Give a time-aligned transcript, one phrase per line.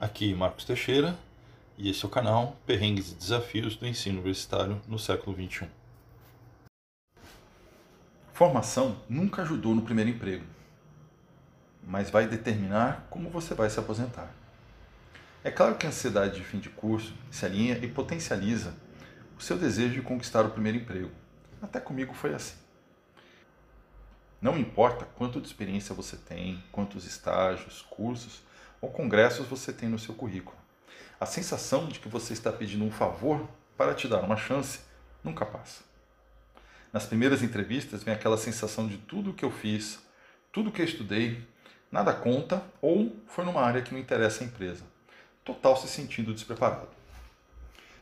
[0.00, 1.18] Aqui Marcos Teixeira
[1.76, 5.66] e esse é o canal Perrengues e Desafios do Ensino Universitário no século XXI.
[8.32, 10.44] Formação nunca ajudou no primeiro emprego,
[11.82, 14.32] mas vai determinar como você vai se aposentar.
[15.42, 18.76] É claro que a ansiedade de fim de curso se alinha e potencializa
[19.36, 21.10] o seu desejo de conquistar o primeiro emprego.
[21.60, 22.54] Até comigo foi assim.
[24.40, 28.46] Não importa quanto de experiência você tem, quantos estágios, cursos
[28.80, 30.56] ou congressos você tem no seu currículo.
[31.20, 34.80] A sensação de que você está pedindo um favor para te dar uma chance
[35.22, 35.82] nunca passa.
[36.92, 39.98] Nas primeiras entrevistas vem aquela sensação de tudo o que eu fiz,
[40.52, 41.46] tudo o que eu estudei,
[41.90, 44.84] nada conta ou foi numa área que não interessa a empresa.
[45.44, 46.88] Total se sentindo despreparado.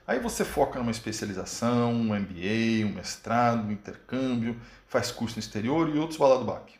[0.06, 5.88] Aí você foca numa especialização, um MBA, um mestrado, um intercâmbio, faz curso no exterior
[5.88, 6.76] e outros balado baque.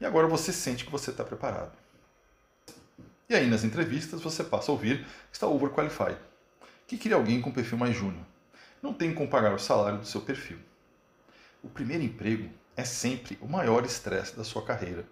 [0.00, 1.83] E agora você sente que você está preparado.
[3.28, 6.18] E aí nas entrevistas você passa a ouvir que está overqualified,
[6.86, 8.24] que queria alguém com perfil mais júnior.
[8.82, 10.58] Não tem como pagar o salário do seu perfil.
[11.62, 15.06] O primeiro emprego é sempre o maior estresse da sua carreira.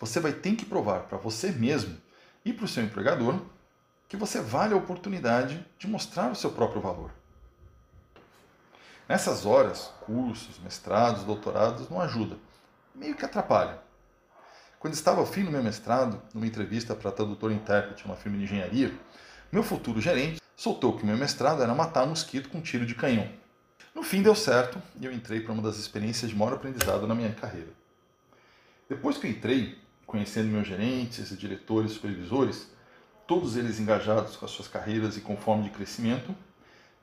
[0.00, 1.96] Você vai ter que provar para você mesmo
[2.44, 3.40] e para o seu empregador
[4.08, 7.10] que você vale a oportunidade de mostrar o seu próprio valor.
[9.06, 12.38] Nessas horas, cursos, mestrados, doutorados não ajudam,
[12.94, 13.83] meio que atrapalham.
[14.84, 18.36] Quando estava ao fim do meu mestrado, numa entrevista para tradutor e intérprete numa firma
[18.36, 18.92] de engenharia,
[19.50, 23.26] meu futuro gerente soltou que meu mestrado era matar mosquito com um tiro de canhão.
[23.94, 27.14] No fim deu certo e eu entrei para uma das experiências de maior aprendizado na
[27.14, 27.70] minha carreira.
[28.86, 32.68] Depois que eu entrei, conhecendo meus gerentes, diretores, supervisores,
[33.26, 36.36] todos eles engajados com as suas carreiras e com de crescimento,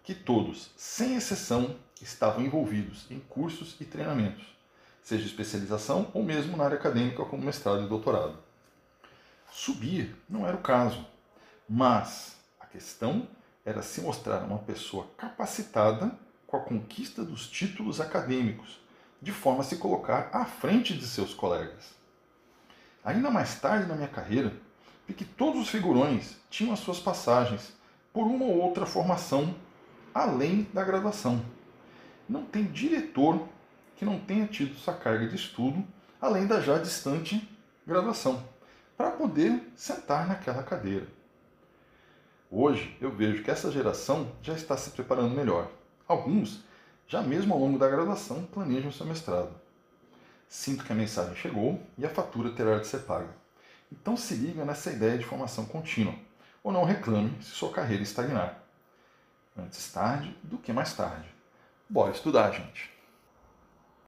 [0.04, 4.46] que todos, sem exceção, estavam envolvidos em cursos e treinamentos,
[5.02, 8.38] seja especialização ou mesmo na área acadêmica como mestrado e doutorado.
[9.52, 11.06] Subir não era o caso,
[11.68, 13.28] mas a questão
[13.66, 16.12] era se mostrar uma pessoa capacitada
[16.48, 18.80] com a conquista dos títulos acadêmicos,
[19.22, 21.96] de forma a se colocar à frente de seus colegas.
[23.04, 24.54] Ainda mais tarde na minha carreira,
[25.08, 27.74] e que todos os figurões tinham as suas passagens
[28.14, 29.54] por uma ou outra formação
[30.14, 31.44] além da graduação.
[32.28, 33.48] Não tem diretor
[34.02, 35.86] que não tenha tido sua carga de estudo
[36.20, 37.48] além da já distante
[37.86, 38.44] graduação,
[38.98, 41.06] para poder sentar naquela cadeira.
[42.50, 45.70] Hoje eu vejo que essa geração já está se preparando melhor.
[46.08, 46.64] Alguns,
[47.08, 49.54] já mesmo ao longo da graduação, planejam seu mestrado.
[50.50, 53.30] Sinto que a mensagem chegou e a fatura terá de ser paga.
[53.92, 56.16] Então se liga nessa ideia de formação contínua,
[56.64, 58.64] ou não reclame se sua carreira estagnar.
[59.56, 61.30] Antes tarde do que mais tarde.
[61.88, 62.91] Bora estudar, gente!